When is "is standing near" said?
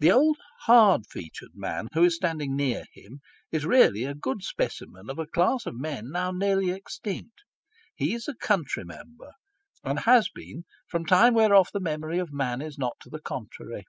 2.02-2.86